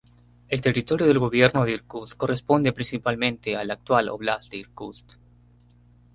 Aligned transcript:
El 0.47 0.61
territorio 0.61 1.05
del 1.05 1.19
gobierno 1.19 1.63
de 1.63 1.73
Irkutsk 1.73 2.17
corresponde 2.17 2.73
principalmente 2.73 3.55
a 3.55 3.63
la 3.63 3.75
actual 3.75 4.09
óblast 4.09 4.49
de 4.49 4.57
Irkutsk. 4.57 5.19